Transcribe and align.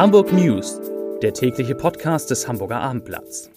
Hamburg 0.00 0.32
News, 0.32 0.80
der 1.20 1.34
tägliche 1.34 1.74
Podcast 1.74 2.30
des 2.30 2.48
Hamburger 2.48 2.80
Abendblatts. 2.80 3.50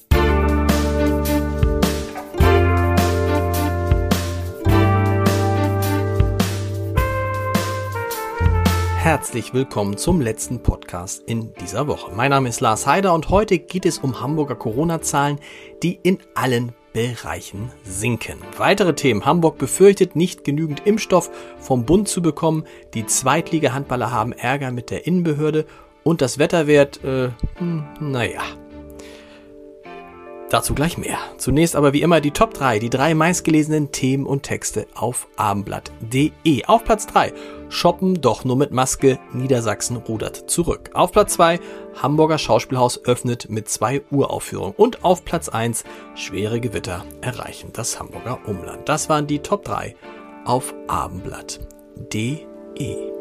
Herzlich 8.97 9.53
willkommen 9.53 9.95
zum 9.95 10.19
letzten 10.19 10.61
Podcast 10.61 11.23
in 11.27 11.53
dieser 11.61 11.87
Woche. 11.87 12.11
Mein 12.13 12.31
Name 12.31 12.49
ist 12.49 12.59
Lars 12.59 12.87
Heider 12.87 13.13
und 13.13 13.29
heute 13.29 13.59
geht 13.59 13.85
es 13.85 13.99
um 13.99 14.19
Hamburger 14.19 14.55
Corona-Zahlen, 14.55 15.39
die 15.81 15.97
in 16.03 16.17
allen 16.35 16.73
Bereichen 16.91 17.71
sinken. 17.83 18.37
Weitere 18.57 18.93
Themen. 18.95 19.25
Hamburg 19.25 19.57
befürchtet 19.57 20.17
nicht 20.17 20.43
genügend 20.43 20.85
Impfstoff 20.85 21.31
vom 21.57 21.85
Bund 21.85 22.09
zu 22.09 22.21
bekommen. 22.21 22.65
Die 22.93 23.05
Zweitliga-Handballer 23.05 24.11
haben 24.11 24.33
Ärger 24.33 24.71
mit 24.71 24.89
der 24.91 25.07
Innenbehörde 25.07 25.65
und 26.03 26.21
das 26.21 26.39
Wetterwert, 26.39 27.03
äh, 27.03 27.29
hm, 27.57 27.85
naja. 27.99 28.41
Dazu 30.53 30.75
gleich 30.75 30.99
mehr. 30.99 31.17
Zunächst 31.37 31.75
aber 31.75 31.93
wie 31.93 32.03
immer 32.03 32.21
die 32.21 32.29
Top 32.29 32.53
3, 32.53 32.77
die 32.77 32.91
drei 32.91 33.15
meistgelesenen 33.15 33.91
Themen 33.91 34.27
und 34.27 34.43
Texte 34.43 34.85
auf 34.93 35.27
abendblatt.de. 35.35 36.65
Auf 36.65 36.83
Platz 36.83 37.07
3, 37.07 37.33
Shoppen 37.69 38.21
doch 38.21 38.45
nur 38.45 38.55
mit 38.55 38.71
Maske, 38.71 39.17
Niedersachsen 39.33 39.97
rudert 39.97 40.51
zurück. 40.51 40.91
Auf 40.93 41.11
Platz 41.11 41.33
2, 41.33 41.59
Hamburger 41.99 42.37
Schauspielhaus 42.37 43.03
öffnet 43.03 43.49
mit 43.49 43.67
zwei 43.67 44.03
Uraufführungen. 44.11 44.75
Und 44.77 45.03
auf 45.03 45.25
Platz 45.25 45.49
1, 45.49 45.85
schwere 46.13 46.59
Gewitter 46.59 47.03
erreichen 47.21 47.71
das 47.73 47.99
Hamburger 47.99 48.37
Umland. 48.45 48.87
Das 48.87 49.09
waren 49.09 49.25
die 49.25 49.39
Top 49.39 49.65
3 49.65 49.95
auf 50.45 50.75
abendblatt.de. 50.87 53.12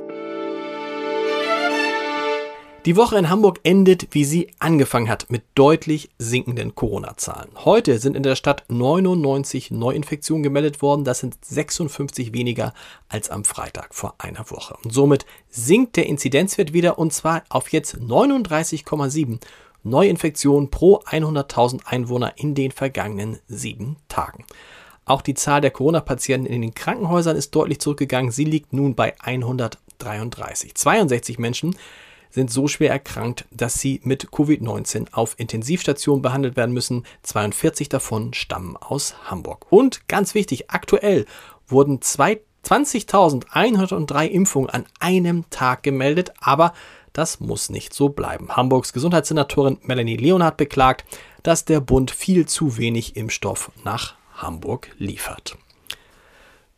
Die 2.84 2.96
Woche 2.96 3.16
in 3.16 3.30
Hamburg 3.30 3.60
endet, 3.62 4.08
wie 4.10 4.24
sie 4.24 4.50
angefangen 4.58 5.08
hat, 5.08 5.30
mit 5.30 5.44
deutlich 5.54 6.10
sinkenden 6.18 6.74
Corona-Zahlen. 6.74 7.50
Heute 7.64 8.00
sind 8.00 8.16
in 8.16 8.24
der 8.24 8.34
Stadt 8.34 8.64
99 8.66 9.70
Neuinfektionen 9.70 10.42
gemeldet 10.42 10.82
worden. 10.82 11.04
Das 11.04 11.20
sind 11.20 11.36
56 11.44 12.32
weniger 12.32 12.74
als 13.08 13.30
am 13.30 13.44
Freitag 13.44 13.94
vor 13.94 14.16
einer 14.18 14.50
Woche. 14.50 14.76
Und 14.82 14.92
somit 14.92 15.26
sinkt 15.48 15.94
der 15.94 16.06
Inzidenzwert 16.06 16.72
wieder 16.72 16.98
und 16.98 17.12
zwar 17.12 17.44
auf 17.50 17.70
jetzt 17.70 17.98
39,7 17.98 19.38
Neuinfektionen 19.84 20.68
pro 20.68 20.96
100.000 21.02 21.86
Einwohner 21.86 22.32
in 22.36 22.56
den 22.56 22.72
vergangenen 22.72 23.38
sieben 23.46 23.94
Tagen. 24.08 24.44
Auch 25.04 25.22
die 25.22 25.34
Zahl 25.34 25.60
der 25.60 25.70
Corona-Patienten 25.70 26.48
in 26.48 26.62
den 26.62 26.74
Krankenhäusern 26.74 27.36
ist 27.36 27.54
deutlich 27.54 27.78
zurückgegangen. 27.78 28.32
Sie 28.32 28.44
liegt 28.44 28.72
nun 28.72 28.96
bei 28.96 29.14
133. 29.20 30.74
62 30.74 31.38
Menschen 31.38 31.76
sind 32.32 32.50
so 32.50 32.66
schwer 32.66 32.90
erkrankt, 32.90 33.44
dass 33.50 33.74
sie 33.74 34.00
mit 34.02 34.30
Covid-19 34.30 35.12
auf 35.12 35.38
Intensivstationen 35.38 36.22
behandelt 36.22 36.56
werden 36.56 36.74
müssen. 36.74 37.04
42 37.22 37.88
davon 37.88 38.34
stammen 38.34 38.76
aus 38.76 39.14
Hamburg. 39.24 39.70
Und 39.70 40.08
ganz 40.08 40.34
wichtig, 40.34 40.70
aktuell 40.70 41.26
wurden 41.68 42.00
20.103 42.00 44.26
Impfungen 44.26 44.70
an 44.70 44.86
einem 44.98 45.44
Tag 45.50 45.82
gemeldet, 45.82 46.32
aber 46.40 46.72
das 47.12 47.40
muss 47.40 47.68
nicht 47.68 47.92
so 47.92 48.08
bleiben. 48.08 48.56
Hamburgs 48.56 48.94
Gesundheitssenatorin 48.94 49.76
Melanie 49.82 50.16
Leonhardt 50.16 50.56
beklagt, 50.56 51.04
dass 51.42 51.66
der 51.66 51.80
Bund 51.80 52.10
viel 52.10 52.46
zu 52.46 52.78
wenig 52.78 53.16
Impfstoff 53.16 53.70
nach 53.84 54.14
Hamburg 54.34 54.88
liefert. 54.96 55.58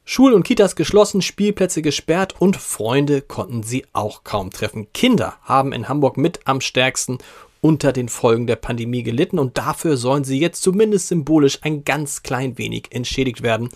Schulen 0.06 0.34
und 0.34 0.42
Kitas 0.44 0.76
geschlossen, 0.76 1.22
Spielplätze 1.22 1.80
gesperrt 1.80 2.34
und 2.38 2.58
Freunde 2.58 3.22
konnten 3.22 3.62
sie 3.62 3.86
auch 3.94 4.22
kaum 4.22 4.50
treffen. 4.50 4.86
Kinder 4.92 5.36
haben 5.42 5.72
in 5.72 5.88
Hamburg 5.88 6.18
mit 6.18 6.40
am 6.44 6.60
stärksten 6.60 7.18
unter 7.62 7.92
den 7.92 8.10
Folgen 8.10 8.46
der 8.46 8.56
Pandemie 8.56 9.02
gelitten 9.02 9.38
und 9.38 9.56
dafür 9.56 9.96
sollen 9.96 10.24
sie 10.24 10.38
jetzt 10.38 10.62
zumindest 10.62 11.08
symbolisch 11.08 11.60
ein 11.62 11.84
ganz 11.84 12.22
klein 12.22 12.58
wenig 12.58 12.88
entschädigt 12.90 13.42
werden 13.42 13.70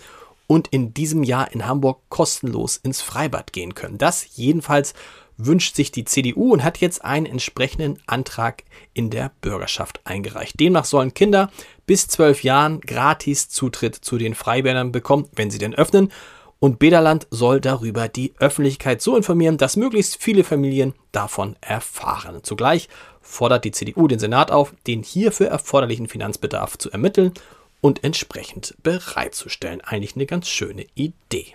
und 0.45 0.67
in 0.67 0.93
diesem 0.93 1.23
Jahr 1.23 1.51
in 1.51 1.65
Hamburg 1.65 2.01
kostenlos 2.09 2.77
ins 2.77 3.01
Freibad 3.01 3.51
gehen 3.51 3.73
können. 3.73 3.97
Das 3.97 4.35
jedenfalls 4.35 4.93
wünscht 5.39 5.75
sich 5.75 5.91
die 5.91 6.05
CDU 6.05 6.53
und 6.53 6.63
hat 6.63 6.79
jetzt 6.79 7.03
einen 7.03 7.25
entsprechenden 7.25 7.99
Antrag 8.05 8.63
in 8.93 9.09
der 9.09 9.31
Bürgerschaft 9.41 10.01
eingereicht. 10.03 10.59
Demnach 10.59 10.85
sollen 10.85 11.13
Kinder 11.13 11.49
bis 11.85 12.07
zwölf 12.07 12.43
Jahren 12.43 12.81
gratis 12.81 13.49
Zutritt 13.49 13.95
zu 13.95 14.17
den 14.17 14.35
Freibädern 14.35 14.91
bekommen, 14.91 15.29
wenn 15.33 15.49
sie 15.49 15.57
denn 15.57 15.73
öffnen. 15.73 16.11
Und 16.59 16.77
Bederland 16.77 17.25
soll 17.31 17.61
darüber 17.61 18.09
die 18.09 18.33
Öffentlichkeit 18.37 19.01
so 19.01 19.15
informieren, 19.15 19.57
dass 19.57 19.77
möglichst 19.77 20.21
viele 20.21 20.43
Familien 20.43 20.93
davon 21.13 21.55
erfahren. 21.61 22.43
Zugleich 22.43 22.89
fordert 23.21 23.63
die 23.63 23.71
CDU 23.71 24.07
den 24.07 24.19
Senat 24.19 24.51
auf, 24.51 24.73
den 24.85 25.03
hierfür 25.03 25.47
erforderlichen 25.47 26.09
Finanzbedarf 26.09 26.77
zu 26.77 26.91
ermitteln 26.91 27.31
und 27.79 28.03
entsprechend 28.03 28.75
bereitzustellen. 28.83 29.79
Eigentlich 29.79 30.15
eine 30.15 30.25
ganz 30.25 30.49
schöne 30.49 30.85
Idee. 30.95 31.53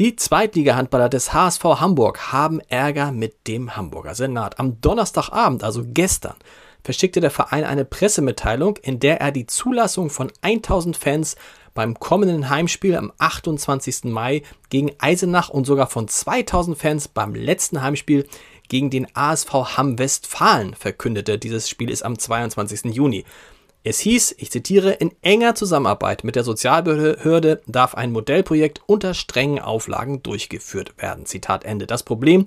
Die 0.00 0.16
Zweitliga-Handballer 0.16 1.08
des 1.08 1.32
HSV 1.32 1.62
Hamburg 1.62 2.32
haben 2.32 2.58
Ärger 2.68 3.12
mit 3.12 3.46
dem 3.46 3.76
Hamburger 3.76 4.16
Senat. 4.16 4.58
Am 4.58 4.80
Donnerstagabend, 4.80 5.62
also 5.62 5.84
gestern, 5.86 6.34
verschickte 6.82 7.20
der 7.20 7.30
Verein 7.30 7.62
eine 7.62 7.84
Pressemitteilung, 7.84 8.76
in 8.78 8.98
der 8.98 9.20
er 9.20 9.30
die 9.30 9.46
Zulassung 9.46 10.10
von 10.10 10.32
1000 10.42 10.96
Fans 10.96 11.36
beim 11.74 11.94
kommenden 12.00 12.50
Heimspiel 12.50 12.96
am 12.96 13.12
28. 13.18 14.06
Mai 14.06 14.42
gegen 14.68 14.90
Eisenach 14.98 15.48
und 15.48 15.64
sogar 15.64 15.86
von 15.86 16.08
2000 16.08 16.76
Fans 16.76 17.06
beim 17.06 17.36
letzten 17.36 17.80
Heimspiel 17.80 18.26
gegen 18.68 18.90
den 18.90 19.06
ASV 19.14 19.76
Hamm 19.76 20.00
Westfalen 20.00 20.74
verkündete. 20.74 21.38
Dieses 21.38 21.68
Spiel 21.68 21.88
ist 21.88 22.02
am 22.02 22.18
22. 22.18 22.92
Juni. 22.92 23.24
Es 23.86 23.98
hieß, 24.00 24.36
ich 24.38 24.50
zitiere, 24.50 24.92
in 24.92 25.12
enger 25.20 25.54
Zusammenarbeit 25.54 26.24
mit 26.24 26.36
der 26.36 26.42
Sozialbehörde 26.42 27.60
darf 27.66 27.94
ein 27.94 28.12
Modellprojekt 28.12 28.80
unter 28.86 29.12
strengen 29.12 29.58
Auflagen 29.58 30.22
durchgeführt 30.22 30.94
werden. 30.96 31.26
Zitat 31.26 31.66
Ende. 31.66 31.86
Das 31.86 32.02
Problem, 32.02 32.44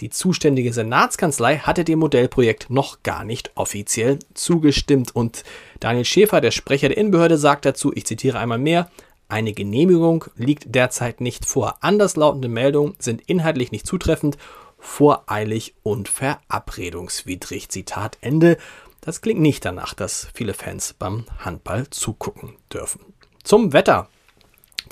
die 0.00 0.08
zuständige 0.08 0.72
Senatskanzlei 0.72 1.58
hatte 1.58 1.84
dem 1.84 1.98
Modellprojekt 1.98 2.70
noch 2.70 3.02
gar 3.02 3.22
nicht 3.22 3.52
offiziell 3.54 4.18
zugestimmt. 4.32 5.14
Und 5.14 5.44
Daniel 5.78 6.06
Schäfer, 6.06 6.40
der 6.40 6.52
Sprecher 6.52 6.88
der 6.88 6.96
Innenbehörde, 6.96 7.36
sagt 7.36 7.66
dazu, 7.66 7.92
ich 7.94 8.06
zitiere 8.06 8.38
einmal 8.38 8.58
mehr, 8.58 8.90
eine 9.28 9.52
Genehmigung 9.52 10.24
liegt 10.36 10.74
derzeit 10.74 11.20
nicht 11.20 11.44
vor. 11.44 11.76
Anderslautende 11.82 12.48
Meldungen 12.48 12.94
sind 12.98 13.20
inhaltlich 13.26 13.72
nicht 13.72 13.86
zutreffend, 13.86 14.38
voreilig 14.78 15.74
und 15.82 16.08
verabredungswidrig. 16.08 17.68
Zitat 17.68 18.16
Ende. 18.22 18.56
Das 19.04 19.20
klingt 19.20 19.40
nicht 19.40 19.64
danach, 19.64 19.94
dass 19.94 20.28
viele 20.32 20.54
Fans 20.54 20.94
beim 20.96 21.26
Handball 21.40 21.90
zugucken 21.90 22.56
dürfen. 22.72 23.00
Zum 23.42 23.72
Wetter. 23.72 24.08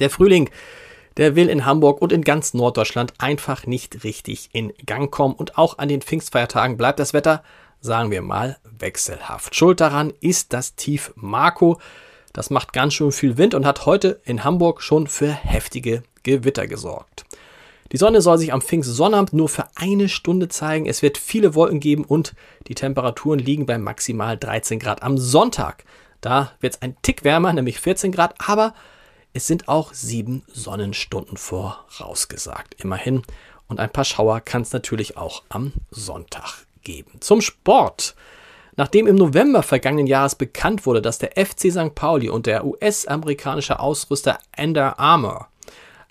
Der 0.00 0.10
Frühling, 0.10 0.50
der 1.16 1.36
will 1.36 1.48
in 1.48 1.64
Hamburg 1.64 2.02
und 2.02 2.10
in 2.12 2.22
ganz 2.22 2.52
Norddeutschland 2.52 3.14
einfach 3.18 3.66
nicht 3.66 4.02
richtig 4.02 4.50
in 4.52 4.72
Gang 4.84 5.12
kommen. 5.12 5.34
Und 5.34 5.56
auch 5.58 5.78
an 5.78 5.88
den 5.88 6.02
Pfingstfeiertagen 6.02 6.76
bleibt 6.76 6.98
das 6.98 7.12
Wetter, 7.12 7.44
sagen 7.80 8.10
wir 8.10 8.20
mal, 8.20 8.58
wechselhaft. 8.64 9.54
Schuld 9.54 9.80
daran 9.80 10.12
ist 10.20 10.52
das 10.52 10.74
Tief 10.74 11.12
Marco. 11.14 11.80
Das 12.32 12.50
macht 12.50 12.72
ganz 12.72 12.94
schön 12.94 13.12
viel 13.12 13.38
Wind 13.38 13.54
und 13.54 13.64
hat 13.64 13.86
heute 13.86 14.20
in 14.24 14.42
Hamburg 14.42 14.82
schon 14.82 15.06
für 15.06 15.30
heftige 15.30 16.02
Gewitter 16.24 16.66
gesorgt. 16.66 17.26
Die 17.92 17.96
Sonne 17.96 18.20
soll 18.20 18.38
sich 18.38 18.52
am 18.52 18.62
Pfingstsonnabend 18.62 19.32
nur 19.32 19.48
für 19.48 19.66
eine 19.74 20.08
Stunde 20.08 20.48
zeigen. 20.48 20.86
Es 20.86 21.02
wird 21.02 21.18
viele 21.18 21.54
Wolken 21.56 21.80
geben 21.80 22.04
und 22.04 22.34
die 22.68 22.76
Temperaturen 22.76 23.40
liegen 23.40 23.66
bei 23.66 23.78
maximal 23.78 24.36
13 24.38 24.78
Grad. 24.78 25.02
Am 25.02 25.18
Sonntag, 25.18 25.84
da 26.20 26.52
wird 26.60 26.74
es 26.74 26.82
ein 26.82 26.96
Tick 27.02 27.24
wärmer, 27.24 27.52
nämlich 27.52 27.80
14 27.80 28.12
Grad, 28.12 28.34
aber 28.46 28.74
es 29.32 29.46
sind 29.46 29.68
auch 29.68 29.92
sieben 29.92 30.44
Sonnenstunden 30.52 31.36
vorausgesagt. 31.36 32.74
Immerhin. 32.82 33.22
Und 33.66 33.78
ein 33.78 33.90
paar 33.90 34.04
Schauer 34.04 34.40
kann 34.40 34.62
es 34.62 34.72
natürlich 34.72 35.16
auch 35.16 35.42
am 35.48 35.72
Sonntag 35.90 36.66
geben. 36.82 37.20
Zum 37.20 37.40
Sport. 37.40 38.14
Nachdem 38.76 39.06
im 39.06 39.16
November 39.16 39.62
vergangenen 39.62 40.06
Jahres 40.06 40.34
bekannt 40.34 40.86
wurde, 40.86 41.02
dass 41.02 41.18
der 41.18 41.32
FC 41.32 41.70
St. 41.70 41.94
Pauli 41.94 42.28
und 42.30 42.46
der 42.46 42.64
US-amerikanische 42.64 43.78
Ausrüster 43.78 44.38
Under 44.58 44.98
Armour 44.98 45.48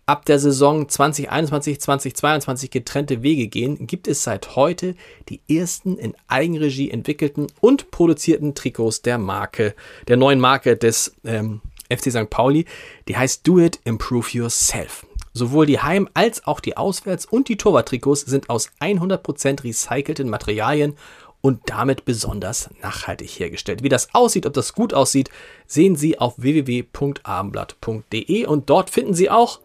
ab 0.10 0.26
der 0.26 0.40
Saison 0.40 0.88
2021-2022 0.88 2.72
getrennte 2.72 3.22
Wege 3.22 3.48
gehen, 3.48 3.86
gibt 3.86 4.08
es 4.08 4.24
seit 4.24 4.56
heute 4.56 4.96
die 5.30 5.40
ersten 5.48 6.00
in 6.00 6.16
Eigenregie 6.28 6.90
entwickelten 6.90 7.46
und 7.62 7.92
produzierten 7.92 8.56
Trikots 8.56 9.04
der 9.04 9.20
Marke, 9.20 9.76
der 10.08 10.18
neuen 10.18 10.40
Marke 10.40 10.76
des 10.76 11.14
ähm, 11.24 11.62
FC 11.96 12.12
St. 12.12 12.32
Pauli. 12.32 12.66
Die 13.08 13.18
heißt 13.18 13.48
Do 13.48 13.60
It, 13.60 13.82
Improve 13.84 14.26
Yourself. 14.32 15.06
Sowohl 15.34 15.68
die 15.68 15.80
Heim- 15.80 16.10
als 16.16 16.48
auch 16.48 16.60
die 16.60 16.76
Auswärts- 16.76 17.28
und 17.28 17.48
die 17.48 17.58
Torwarttrikots 17.58 18.22
sind 18.22 18.50
aus 18.50 18.72
100% 18.80 19.64
recycelten 19.64 20.28
Materialien 20.28 20.96
und 21.42 21.62
damit 21.68 22.06
besonders 22.06 22.72
nachhaltig 22.82 23.40
hergestellt. 23.40 23.84
Wie 23.84 23.90
das 23.90 24.16
aussieht, 24.16 24.48
ob 24.48 24.54
das 24.54 24.74
gut 24.74 24.96
aussieht, 24.96 25.30
sehen 25.68 25.96
Sie 25.96 26.18
auf 26.18 26.34
www.abendblatt.de 26.38 28.48
und 28.48 28.72
dort 28.72 28.90
finden 28.90 29.14
Sie 29.14 29.30
auch 29.30 29.60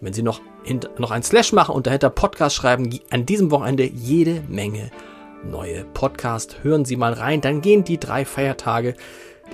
wenn 0.00 0.12
Sie 0.12 0.22
noch, 0.22 0.40
noch 0.98 1.10
ein 1.10 1.22
Slash 1.22 1.52
machen 1.52 1.74
und 1.74 1.86
dahinter 1.86 2.10
Podcast 2.10 2.56
schreiben, 2.56 2.98
an 3.10 3.26
diesem 3.26 3.50
Wochenende 3.50 3.84
jede 3.84 4.42
Menge 4.48 4.90
neue 5.44 5.84
Podcast. 5.84 6.62
Hören 6.62 6.84
Sie 6.84 6.96
mal 6.96 7.12
rein, 7.12 7.40
dann 7.40 7.60
gehen 7.60 7.84
die 7.84 7.98
drei 7.98 8.24
Feiertage, 8.24 8.94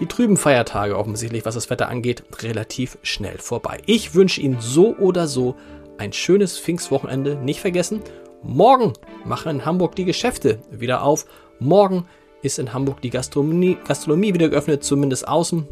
die 0.01 0.07
trüben 0.07 0.37
Feiertage 0.37 0.99
offensichtlich, 0.99 1.45
was 1.45 1.55
das 1.55 1.71
Wetter 1.71 1.89
angeht, 1.89 2.25
relativ 2.43 2.99
schnell 3.03 3.39
vorbei. 3.39 3.79
Ich 3.87 4.15
wünsche 4.15 4.41
Ihnen 4.41 4.61
so 4.61 4.97
oder 4.97 5.29
so 5.29 5.57
ein 5.99 6.13
schönes 6.13 6.59
Pfingstwochenende. 6.59 7.37
Nicht 7.37 7.61
vergessen, 7.61 8.01
morgen 8.43 8.93
machen 9.25 9.51
in 9.51 9.65
Hamburg 9.65 9.95
die 9.95 10.05
Geschäfte 10.05 10.59
wieder 10.71 11.03
auf. 11.03 11.27
Morgen 11.61 12.07
ist 12.43 12.59
in 12.59 12.73
Hamburg 12.73 13.01
die 13.01 13.11
Gastronomie, 13.11 13.79
Gastronomie 13.87 14.35
wieder 14.35 14.49
geöffnet, 14.49 14.85
zumindest 14.85 15.29
außen. 15.29 15.67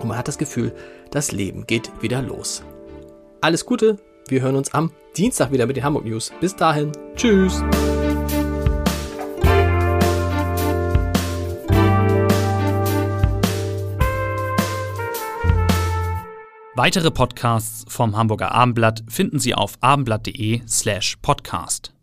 Und 0.00 0.08
man 0.08 0.18
hat 0.18 0.28
das 0.28 0.38
Gefühl, 0.38 0.72
das 1.10 1.30
Leben 1.30 1.66
geht 1.66 1.90
wieder 2.02 2.22
los. 2.22 2.62
Alles 3.44 3.66
Gute, 3.66 3.98
wir 4.28 4.40
hören 4.40 4.56
uns 4.56 4.72
am 4.72 4.90
Dienstag 5.18 5.52
wieder 5.52 5.66
mit 5.66 5.76
den 5.76 5.84
Hamburg 5.84 6.06
News. 6.06 6.32
Bis 6.40 6.56
dahin, 6.56 6.92
tschüss. 7.14 7.60
Weitere 16.74 17.10
Podcasts 17.10 17.84
vom 17.86 18.16
Hamburger 18.16 18.50
Abendblatt 18.52 19.04
finden 19.10 19.38
Sie 19.38 19.54
auf 19.54 19.74
abendblatt.de 19.82 20.62
slash 20.66 21.18
podcast. 21.20 21.93